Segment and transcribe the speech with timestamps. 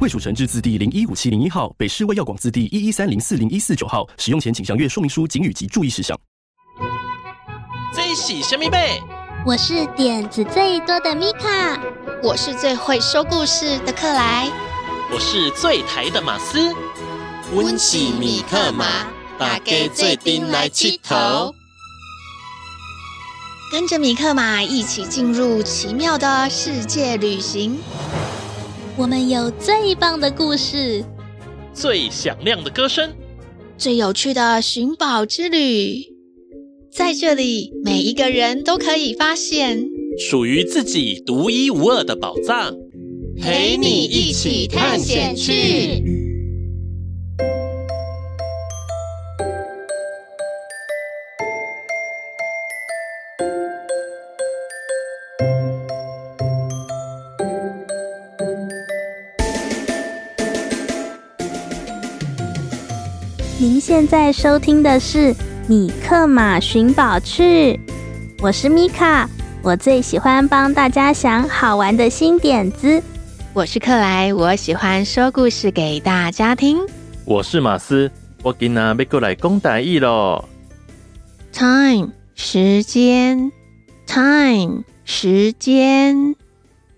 [0.00, 4.08] 卫蜀成制字第零一五七零一号，北市卫药广字第一一三零四零一四九号。
[4.16, 6.16] 使用前请详阅说明书、警语及注意事项。
[7.92, 9.02] 最喜神秘贝。
[9.44, 11.82] 我是点子最多的米卡，
[12.22, 14.48] 我是最会说故事的克莱，
[15.12, 16.72] 我是最台的马斯。
[17.52, 18.86] 温喜米克马，
[19.36, 21.52] 大家做阵来佚佗，
[23.72, 27.76] 跟着米克马一起进入奇妙的世界旅行。
[28.98, 31.04] 我们有最棒的故事，
[31.72, 33.12] 最响亮的歌声，
[33.76, 36.02] 最有趣的寻宝之旅。
[36.90, 42.74] 在这里，每一个人都可以发现属于自己独一无二的宝藏，
[43.40, 46.17] 陪你一起探险去。
[63.98, 65.34] 现在收听的是。
[65.66, 67.76] 米克马寻宝趣，
[68.40, 69.28] 我是米卡，
[69.60, 73.02] 我最喜欢帮大家想好玩的新点子。
[73.52, 76.78] 我是克莱，我喜欢说故事给大家听。
[77.24, 78.08] 我是马斯，
[78.44, 80.44] 我今仔要过来讲台语喽。
[81.52, 83.50] Time 时间
[84.06, 86.36] ，Time 时间。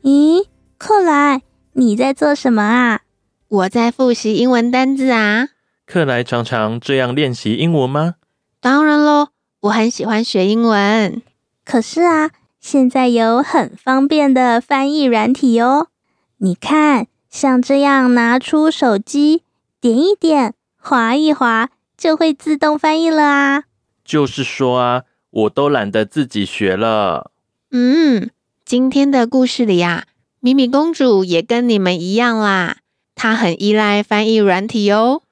[0.02, 0.44] 咦，
[0.76, 1.40] 克莱，
[1.72, 3.00] 你在做什么啊？
[3.48, 5.48] 我在复习英文单字啊。
[5.90, 8.14] 克莱常常这样练习英文吗？
[8.60, 9.30] 当然喽，
[9.62, 11.20] 我很喜欢学英文。
[11.64, 15.88] 可是啊，现在有很方便的翻译软体哦。
[16.36, 19.42] 你看，像这样拿出手机，
[19.80, 23.64] 点一点，划一划，就会自动翻译了啊。
[24.04, 27.32] 就是说啊，我都懒得自己学了。
[27.72, 28.30] 嗯，
[28.64, 30.04] 今天的故事里呀，
[30.38, 32.76] 米米公主也跟你们一样啦，
[33.16, 35.22] 她很依赖翻译软体哦。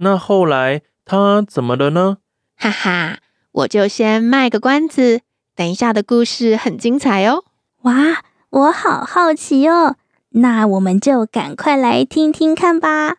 [0.00, 2.18] 那后来他怎么了呢？
[2.56, 3.18] 哈哈，
[3.52, 5.22] 我就先卖个关子，
[5.56, 7.44] 等一下的故事很精彩哦！
[7.82, 9.96] 哇，我好好奇哦，
[10.30, 13.16] 那我们就赶快来听听看吧。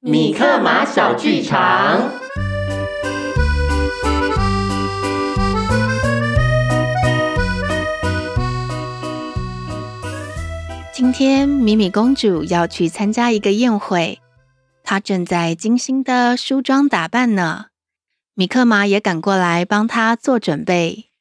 [0.00, 2.10] 米克马小剧场。
[10.92, 14.20] 今天米米公主要去参加一个宴会，
[14.90, 17.66] 她正在精心的梳妆打扮呢。
[18.34, 21.12] 米克玛也赶过来帮她做准备。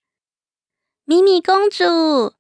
[1.06, 2.34] 米米公主，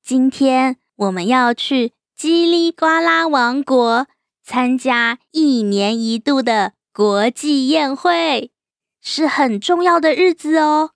[0.00, 4.06] 今天我们要去叽里呱啦王国
[4.44, 8.52] 参加一年一度的国际宴会，
[9.00, 10.92] 是很重要的日子哦。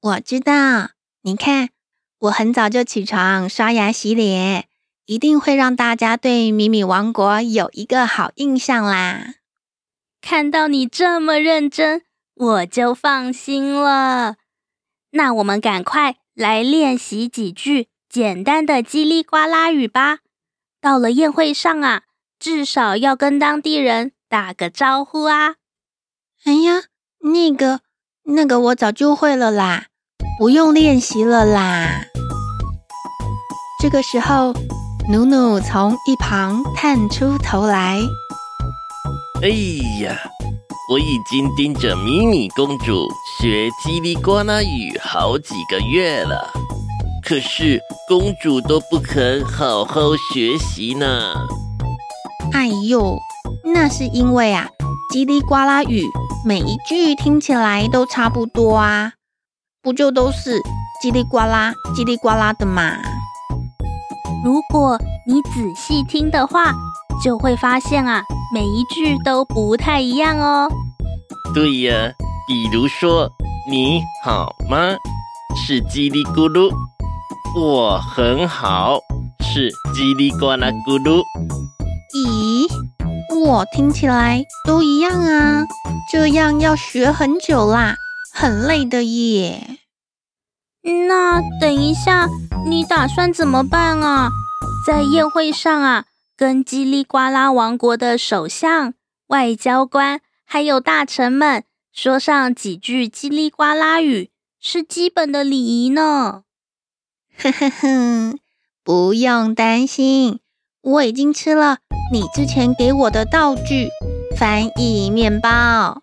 [0.00, 0.90] 我知道，
[1.22, 1.68] 你看，
[2.18, 4.66] 我很早就起床刷牙洗脸，
[5.06, 9.34] 一定会让大家对米米王国有一个好印象啦。
[10.20, 12.02] 看到你这么认真。
[12.36, 14.34] 我就放心了。
[15.12, 20.18] 那我们赶快来练习几句简单的叽里呱啦语吧。
[20.80, 22.02] 到了宴会上啊，
[22.40, 25.54] 至少要跟当地人打个招呼啊。
[26.44, 26.82] 哎呀，
[27.20, 27.82] 那个，
[28.24, 29.86] 那个我早就会了啦，
[30.36, 32.06] 不用练习了啦。
[33.80, 34.52] 这个时候，
[35.06, 38.00] 努努从一旁探出头来。
[39.42, 39.48] 哎
[40.02, 40.18] 呀！
[40.90, 43.06] 我已经盯着迷你公主
[43.40, 46.50] 学叽里呱啦语好几个月了，
[47.22, 51.34] 可是公主都不肯好好学习呢。
[52.52, 53.18] 哎呦，
[53.74, 54.68] 那是因为啊，
[55.12, 56.02] 叽里呱啦语
[56.46, 59.12] 每一句听起来都差不多啊，
[59.82, 60.58] 不就都是
[61.02, 62.96] 叽里呱啦、叽里呱啦的嘛？
[64.44, 66.74] 如果你仔细听的话，
[67.24, 70.68] 就会发现啊，每一句都不太一样哦。
[71.54, 72.12] 对呀，
[72.46, 73.26] 比如说
[73.70, 74.76] 你好吗？
[75.56, 76.70] 是叽里咕噜。
[77.58, 78.98] 我很好，
[79.40, 81.22] 是叽里呱啦咕噜。
[82.14, 82.68] 咦，
[83.46, 85.64] 我听起来都一样啊，
[86.12, 87.94] 这样要学很久啦，
[88.34, 89.78] 很累的耶。
[90.84, 92.28] 那等一下，
[92.66, 94.28] 你打算怎么办啊？
[94.86, 96.04] 在宴会上啊？
[96.36, 98.92] 跟叽里呱啦王国的首相、
[99.28, 106.42] 外交官还有大臣们说上几句叽里呱啦语是基本的礼仪呢。
[107.38, 108.34] 呵呵呵，
[108.82, 110.40] 不用担心，
[110.82, 111.78] 我已经吃了
[112.12, 113.88] 你之前给我的道具——
[114.36, 116.02] 翻译面包。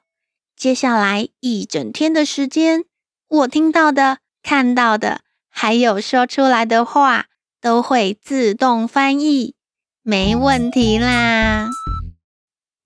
[0.56, 2.86] 接下来一整天的时间，
[3.28, 7.28] 我听到的、看到的，还有说出来的话，
[7.60, 9.56] 都会自动翻译，
[10.02, 11.70] 没问题啦。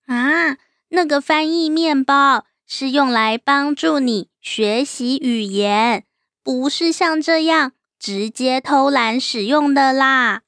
[0.08, 0.58] 啊，
[0.90, 6.06] 那个翻译面包是用来帮助你学习语言，
[6.44, 10.42] 不是像这样直接偷懒使用的啦。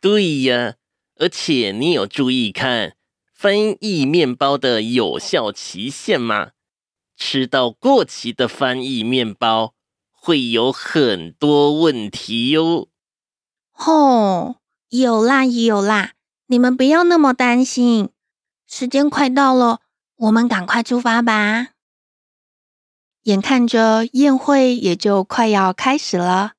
[0.00, 0.74] 对呀，
[1.16, 2.94] 而且你有注意看。
[3.32, 6.52] 翻译面包的有效期限吗？
[7.16, 9.74] 吃到过期的翻译面包
[10.26, 12.88] 会有很多问题哟。
[13.78, 14.56] 哦，
[14.88, 16.14] 有啦有啦，
[16.48, 18.08] 你们不要那么担心。
[18.66, 19.82] 时间快到了，
[20.16, 21.68] 我们赶快出发吧。
[23.22, 26.54] 眼看着宴会也就快要开始了，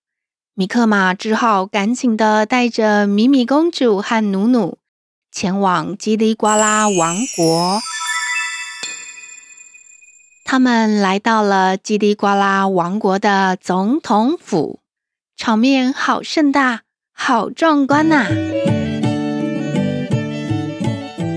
[0.53, 4.77] 米克马只好赶紧的带着米米公主和努努。
[5.29, 7.81] 前往叽里呱啦王国，
[10.49, 14.79] 他们来到了叽里呱啦王国的总统府，
[15.35, 16.83] 场面好盛大，
[17.13, 18.25] 好壮观呐、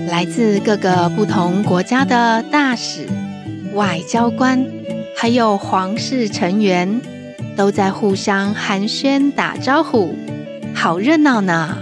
[0.08, 3.08] 来自各个不同国家的大使、
[3.74, 4.64] 外交官，
[5.16, 7.00] 还有皇室成员，
[7.56, 10.14] 都在互相寒暄打招呼，
[10.72, 11.76] 好热闹呢！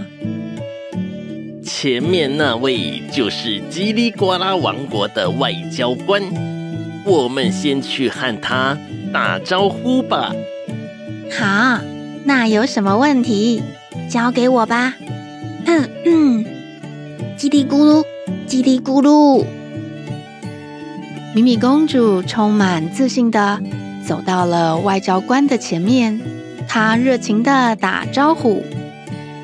[1.62, 6.22] 前面那位就是叽里呱啦王国的外交官，
[7.08, 8.76] 我们先去和他
[9.10, 10.30] 打招呼吧。
[11.30, 11.80] 好，
[12.24, 13.62] 那有什么问题，
[14.10, 14.94] 交给我吧。
[15.64, 16.44] 嗯嗯，
[17.38, 18.04] 叽里咕噜，
[18.46, 19.42] 叽里咕噜。
[21.34, 23.58] 米米公主充满自信的
[24.06, 26.20] 走到了外交官的前面，
[26.68, 28.62] 她热情的打招呼，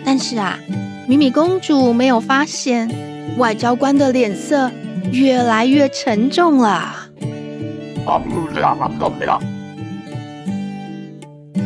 [0.05, 0.58] 但是啊。
[1.06, 2.90] 米米公主没有发现，
[3.37, 4.70] 外交官的脸色
[5.12, 7.04] 越来越沉重了。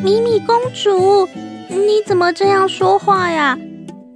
[0.02, 1.28] 米米公主，
[1.68, 3.58] 你怎么这样说话呀？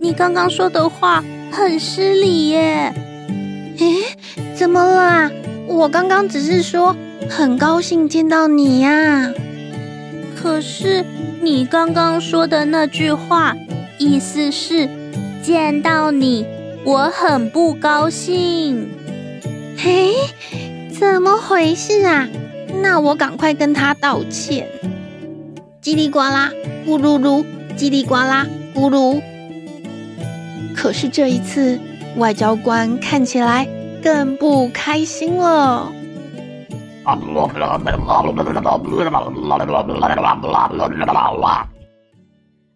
[0.01, 2.93] 你刚刚说的话很失礼耶。
[3.79, 3.97] 诶，
[4.55, 5.31] 怎么了啊？
[5.67, 6.97] 我刚刚只是说
[7.29, 9.33] 很高兴见到你呀。
[10.37, 11.05] 可是
[11.41, 13.57] 你刚刚说的那句话，
[13.99, 14.89] 意思是。
[15.43, 16.47] 见到你，
[16.85, 18.89] 我很不高兴。
[19.77, 20.15] 嘿，
[21.03, 22.29] 怎么回事啊？
[22.81, 24.69] 那我赶快跟他道歉。
[25.83, 26.53] 叽里呱啦，
[26.87, 27.45] 咕噜噜，
[27.77, 29.21] 叽里呱啦，咕噜。
[30.77, 31.81] 可是这一次，
[32.19, 33.67] 外交官看起来
[34.01, 35.93] 更不开心了。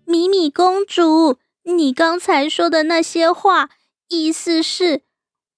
[0.05, 1.39] 米米公主。
[1.63, 3.71] 你刚才说的那些话，
[4.09, 5.03] 意思是，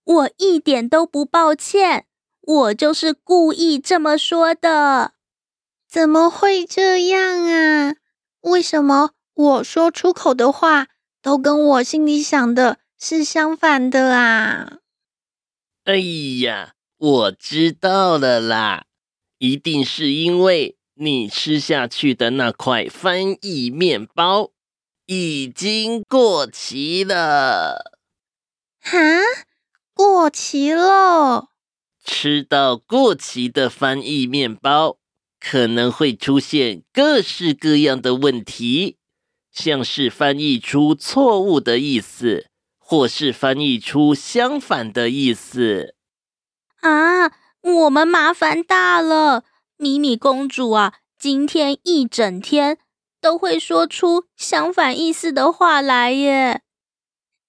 [0.05, 2.05] 我一点都不抱歉，
[2.49, 5.13] 我就是故意这么说的。
[5.87, 7.97] 怎么会这样啊？
[8.41, 10.89] 为什么我说出口的话
[11.21, 14.79] 都跟我心里想的是相反的啊？
[15.85, 15.97] 哎
[16.41, 18.87] 呀，我知道了啦，
[19.37, 24.53] 一定是因为你吃下去的那块翻译面包。
[25.05, 27.99] 已经过期了，
[28.81, 28.99] 哈？
[29.95, 31.49] 过期了？
[32.11, 34.97] 吃到过期的翻译面包，
[35.39, 38.97] 可能会出现各式各样的问题，
[39.53, 42.47] 像是翻译出错误的意思，
[42.79, 45.95] 或是翻译出相反的意思。
[46.81, 49.45] 啊，我们麻烦大了，
[49.77, 52.79] 米米公主啊，今天一整天。
[53.21, 56.63] 都会说出相反意思的话来耶，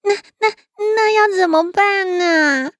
[0.01, 0.55] 那那
[0.95, 2.71] 那要怎么办呢？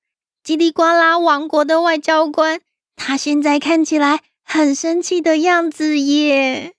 [0.50, 2.60] 叽里呱啦王国的外交官，
[2.96, 6.74] 他现在看起来很生气的样子耶。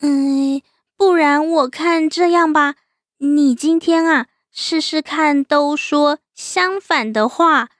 [0.00, 0.62] 嗯，
[0.96, 2.76] 不然我看这样吧，
[3.18, 7.70] 你今天啊，试试看都说相反的话。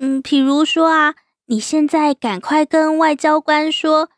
[0.00, 1.14] 嗯，比如说啊，
[1.44, 4.10] 你现在赶快跟外交官说。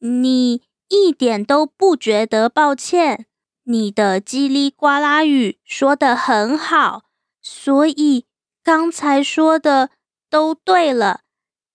[0.00, 3.24] 你一点都不觉得抱歉，
[3.62, 7.04] 你的叽里呱啦语说的很好，
[7.44, 8.26] 所以
[8.64, 9.90] 刚才说的
[10.28, 11.20] 都对了。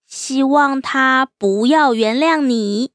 [0.05, 2.91] 希望他不要原谅你。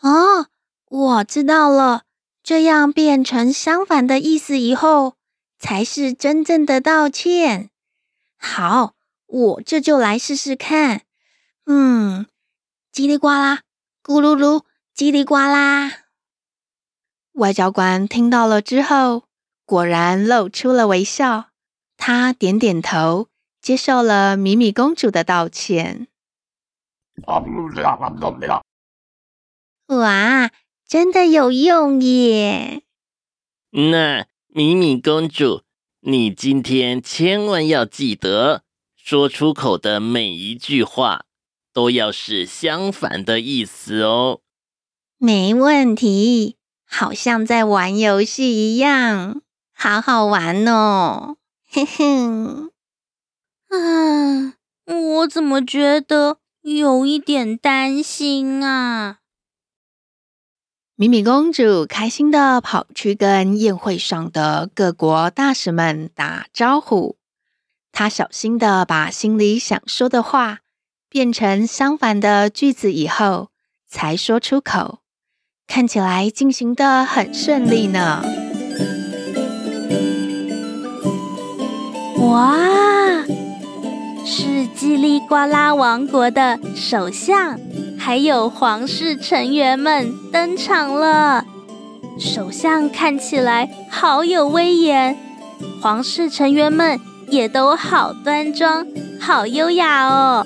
[0.00, 0.46] 哦，
[0.84, 2.04] 我知道了，
[2.44, 5.16] 这样变成相反的意思以后，
[5.58, 7.70] 才是真正的道歉。
[8.38, 8.94] 好，
[9.26, 11.02] 我这就来试试看。
[11.64, 12.26] 嗯，
[12.92, 13.62] 叽里呱啦，
[14.04, 14.62] 咕噜噜，
[14.94, 16.04] 叽里呱啦。
[17.32, 19.24] 外交官听到了之后，
[19.64, 21.48] 果然露出了微笑。
[21.96, 23.28] 他点点头，
[23.60, 26.08] 接受了米米公主的道歉。
[29.88, 30.50] 哇，
[30.86, 32.82] 真的有用耶！
[33.70, 35.62] 那米米公主，
[36.00, 38.62] 你今天千万要记得，
[38.96, 41.24] 说出口的每一句话
[41.72, 44.40] 都要是相反的意思哦。
[45.18, 51.36] 没问题，好像在玩游戏一样，好好玩哦。
[51.76, 52.70] 哼哼，
[53.68, 54.54] 啊，
[54.86, 59.18] 我怎么觉得有一点担心啊？
[60.94, 67.18] 米米公主开心地跑去跟宴会上的各国大使们打招呼。
[67.92, 70.60] 她小心地把心里想说的话
[71.10, 73.50] 变成相反的句子以后，
[73.86, 75.00] 才说出口。
[75.66, 78.45] 看起来进行得很顺利呢。
[82.26, 82.56] 哇，
[84.24, 87.58] 是叽里呱啦王国的首相，
[87.96, 91.44] 还有皇室成员们登场了。
[92.18, 95.16] 首相看起来好有威严，
[95.80, 98.84] 皇室成员们也都好端庄、
[99.20, 100.44] 好优雅哦。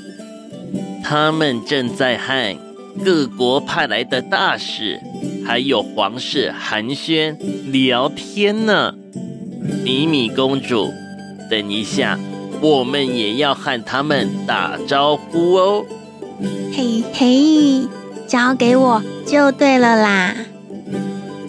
[1.02, 2.56] 他们正在和
[3.02, 5.00] 各国派来的大使，
[5.46, 7.34] 还有皇室寒暄
[7.70, 8.94] 聊天呢。
[9.82, 10.92] 米米公主。
[11.50, 12.16] 等一下，
[12.60, 15.84] 我们也要和他们打招呼哦。
[16.72, 17.88] 嘿嘿，
[18.28, 20.36] 交给我就对了啦！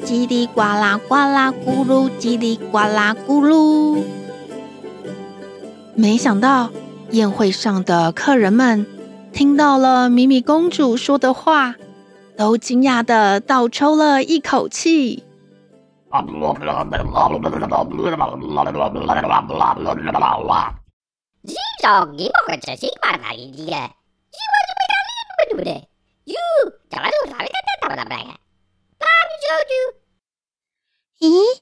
[0.04, 4.00] 叽里呱啦呱啦咕噜，叽里呱啦咕噜。
[5.94, 6.72] 没想到
[7.12, 8.88] 宴会上的客人们
[9.32, 11.76] 听到了米米公主说的话，
[12.36, 15.24] 都惊讶地倒抽了一口气。
[31.20, 31.62] 咦，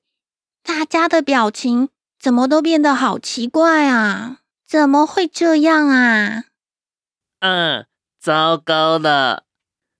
[0.63, 1.89] 大家的表情
[2.20, 4.39] 怎么都变得好奇怪啊？
[4.68, 6.44] 怎么会这样啊？
[7.39, 7.88] 嗯，
[8.20, 9.46] 糟糕了，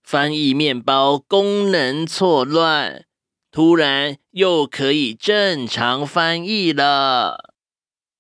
[0.04, 3.06] 翻译面包功能错乱。
[3.52, 7.54] 突然又可以正常翻译了。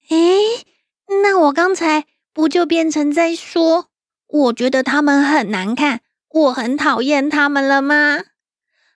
[0.10, 0.66] 诶，
[1.24, 3.90] 那我刚才不就变成在说，
[4.28, 8.20] 我觉得他们很难看，我很讨厌他们了吗？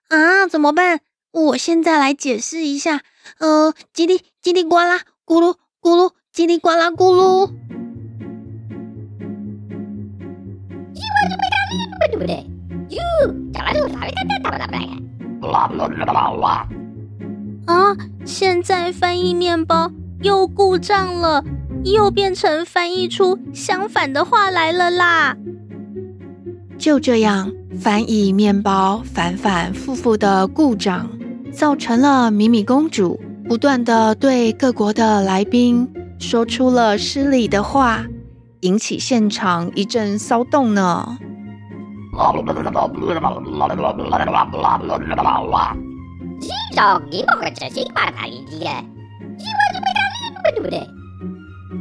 [0.10, 1.02] 啊，怎么办？
[1.32, 3.02] 我现在来解释一下。
[3.40, 7.52] 呃，叽里叽里呱啦，咕噜咕噜，叽里呱啦咕噜。
[17.66, 17.96] 啊！
[18.26, 19.92] 现在翻译面包
[20.22, 21.44] 又故障了，
[21.84, 25.36] 又变成翻译出相反的话来了啦！
[26.78, 31.10] 就这样，翻译面包反反复复的故障，
[31.52, 35.88] 造成了米米公主不断的对各国的来宾
[36.20, 38.06] 说出了失礼的话，
[38.62, 41.18] 引起现场一阵骚动呢。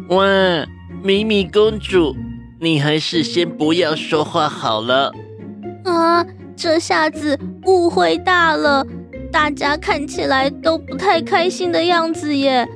[0.09, 0.67] 哇，
[1.03, 2.15] 米米公主，
[2.61, 5.13] 你还是先不要说话好了。
[5.85, 6.25] 啊，
[6.57, 8.87] 这下子误会大了，
[9.31, 12.69] 大家看起来都不太开心的样子耶。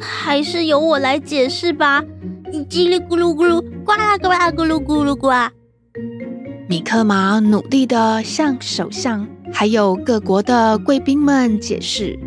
[0.00, 2.02] 还是由我来解释吧。
[2.68, 5.28] 叽里咕噜咕噜，呱啦呱啦咕噜咕噜呱。
[6.66, 12.18] 米克马努力的向首相还有各国的贵宾们解释，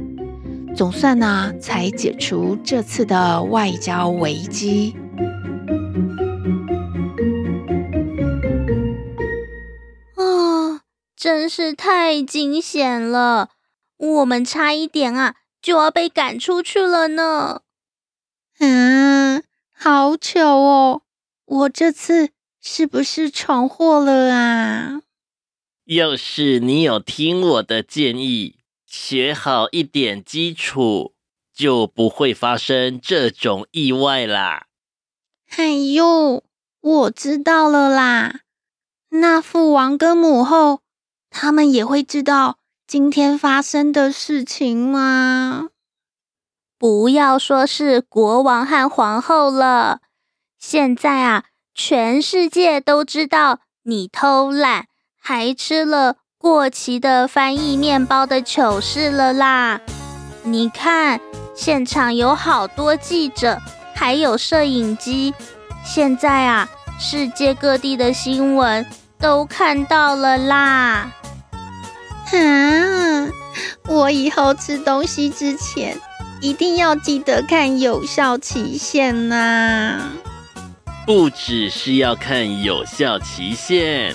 [0.75, 4.95] 总算呢才解除这次的外交危机。
[10.15, 10.81] 啊，
[11.15, 13.49] 真是太惊险了！
[13.97, 17.61] 我们差一点啊就要被赶出去了呢。
[18.59, 21.01] 嗯，好糗哦！
[21.45, 22.29] 我这次。
[22.61, 25.01] 是不是闯祸了啊？
[25.85, 31.13] 要是你有听我的建议，学好一点基础，
[31.53, 34.67] 就不会发生这种意外啦。
[35.55, 36.43] 哎呦，
[36.81, 38.41] 我知道了啦。
[39.09, 40.81] 那父王跟母后，
[41.29, 45.69] 他们也会知道今天发生的事情吗？
[46.77, 50.01] 不要说是国王和皇后了。
[50.59, 51.45] 现在啊，
[51.79, 54.87] 全世界都知道你偷懒，
[55.21, 59.79] 还吃了过期的翻译面包的糗事了啦！
[60.41, 61.21] 你看，
[61.55, 63.61] 现场有好多记者，
[63.93, 65.35] 还有摄影机。
[65.85, 66.67] 现在啊，
[66.99, 68.83] 世界各地的新闻
[69.19, 71.11] 都看到了啦。
[72.31, 73.29] 啊，
[73.87, 75.95] 我以后吃东西之前
[76.41, 80.01] 一定要记得看有效期限呐、
[81.07, 84.13] 不只是要看有效期限，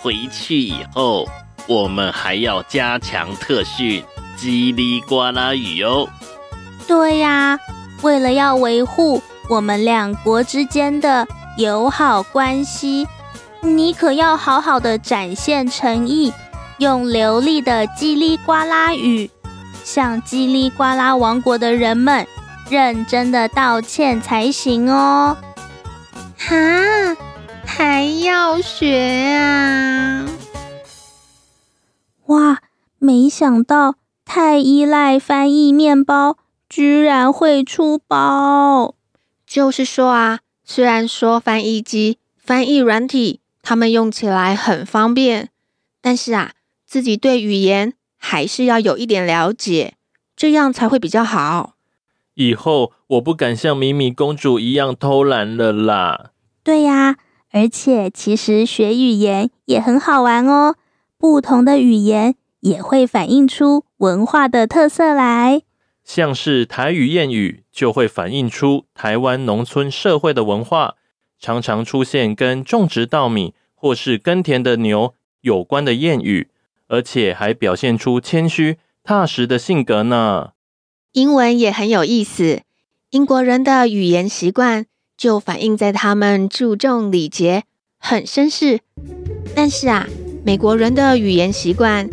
[0.00, 1.28] 回去以后。
[1.66, 4.04] 我们还要加强特训
[4.38, 6.08] 叽里呱啦语哦。
[6.86, 7.58] 对呀，
[8.02, 11.26] 为了要维护我们两国之间的
[11.58, 13.08] 友好关系，
[13.60, 16.32] 你可要好好的展现诚意，
[16.78, 19.28] 用流利的叽里呱啦语，
[19.82, 22.24] 向叽里呱啦王国的人们
[22.68, 25.36] 认真的道歉才行哦。
[26.48, 27.16] 哈，
[27.64, 30.26] 还要学啊？
[32.26, 32.62] 哇，
[32.98, 33.94] 没想到
[34.24, 38.94] 太依赖翻译面包，居然会出包。
[39.46, 45.50] 就是说啊，虽然说翻译机、翻译软体，他们用起来很方便，
[46.00, 49.94] 但是啊，自己对语言还是要有一点了解，
[50.34, 51.74] 这样才会比较好。
[52.34, 56.30] 以后我不敢像米米公主一样偷懒了啦。
[56.64, 57.16] 对呀，
[57.50, 60.76] 而且其实学语言也很好玩哦。
[61.18, 65.62] 不同的语言也会反映出文化的特色来，
[66.04, 70.94] 像是台语谚语就会反映出台湾农村社会的文化，
[71.38, 76.50] 常常出现跟种植稻米或是耕田的牛有关的谚语，
[76.88, 80.52] 而且还表现出谦虚踏实的性格呢。
[81.12, 82.62] 英文也很有意思，
[83.10, 84.86] 英国人的语言习惯
[85.17, 87.63] 就反映在他们注重礼节，
[87.99, 88.79] 很绅士，
[89.55, 90.07] 但是啊。
[90.45, 92.09] 美国人的语言习惯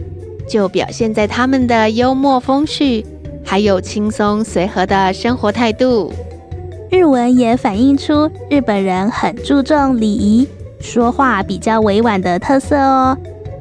[0.48, 3.06] 就表现在他们的幽默风趣，
[3.44, 6.12] 还有轻松随和的生活态度。
[6.90, 10.48] 日文也反映出日本人很注重礼仪，
[10.80, 13.16] 说话比较委婉的特色哦。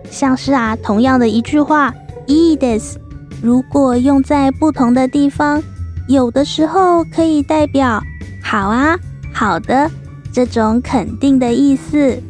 [0.10, 1.94] 像是啊，同样的一句话“
[2.26, 2.96] いいです”，
[3.44, 5.62] 如果用在不同的地方，
[6.08, 8.02] 有的时候可以代表“
[8.44, 8.98] 好啊”“
[9.39, 9.91] 好的”
[10.33, 12.21] 这种肯定的意思，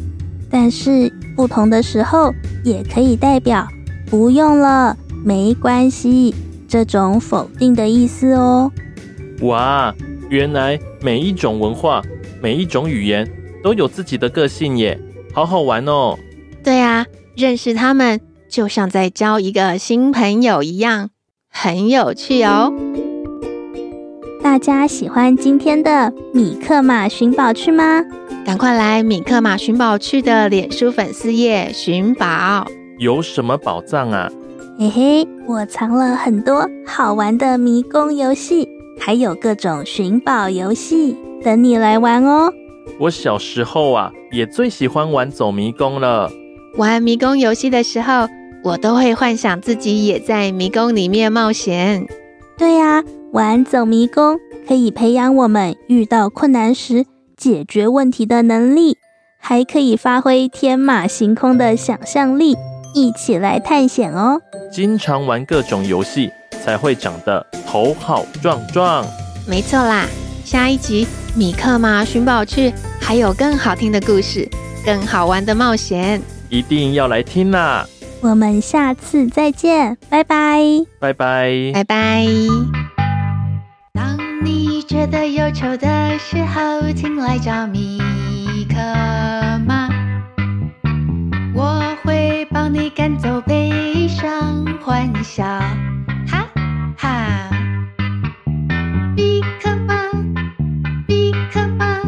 [0.50, 1.10] 但是。
[1.38, 3.64] 不同的时候，也可以代表
[4.10, 6.34] “不用了，没关系”
[6.66, 8.72] 这种否定的意思哦。
[9.42, 9.94] 哇，
[10.28, 12.02] 原来每一种文化、
[12.42, 13.24] 每一种语言
[13.62, 14.98] 都有自己的个性耶，
[15.32, 16.18] 好好玩哦。
[16.64, 21.10] 对啊，认识他们就像在交一个新朋友一样，
[21.48, 22.72] 很有趣哦。
[24.48, 28.02] 大家喜欢今天的米克马寻宝趣吗？
[28.46, 34.26] 赶快来米克马寻宝趣的脸书粉丝页寻宝，有什么宝藏啊？
[34.78, 38.66] 嘿嘿，我藏了很多好玩的迷宫游戏，
[38.98, 42.50] 还有各种寻宝游戏等你来玩哦。
[42.98, 46.32] 我小时候啊，也最喜欢玩走迷宫了。
[46.78, 48.26] 玩迷宫游戏的时候，
[48.64, 52.06] 我都会幻想自己也在迷宫里面冒险。
[52.56, 57.04] 对呀，玩走迷宫可以培养我们遇到困难时，
[57.36, 58.96] 解决问题的能力，
[59.38, 62.56] 还可以发挥天马行空的想象力，
[62.94, 64.40] 一起来探险哦！
[64.72, 66.30] 经常玩各种游戏，
[66.64, 69.04] 才会长得头好壮壮。
[69.46, 70.06] 没错啦，
[70.44, 74.48] 下一集米克马寻宝去还有更好听的故事，
[74.84, 77.86] 更好玩的冒险，一定要来听啦！
[78.20, 80.60] 我们下次再见，拜拜，
[80.98, 82.77] 拜拜，拜拜。
[84.98, 88.00] 觉得忧愁的时候，请来找米
[88.68, 88.74] 克
[89.64, 89.88] 马，
[91.54, 95.44] 我会帮你赶走悲伤，欢笑，
[96.26, 96.44] 哈
[96.96, 97.48] 哈。
[99.14, 99.94] 米克马，
[101.06, 102.00] 米克马，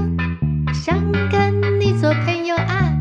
[0.73, 1.01] 想
[1.31, 2.93] 跟你做朋友啊。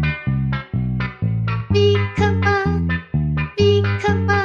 [1.71, 2.63] 米克马，
[3.58, 4.36] 米克马，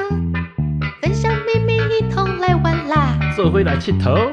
[1.02, 3.18] 分享秘密，一同来玩啦。
[3.36, 4.32] 做回来气头。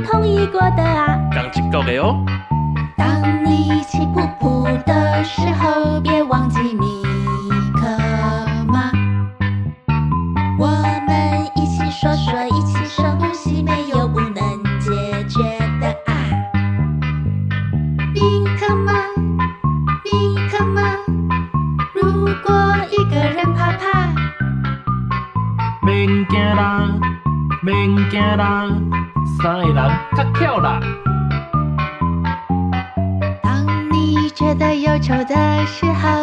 [0.00, 1.18] 同意过的啊。
[35.66, 36.19] 时候，